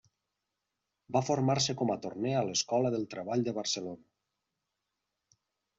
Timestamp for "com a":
1.83-1.97